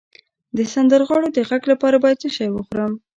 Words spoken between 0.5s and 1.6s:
د سندرغاړو د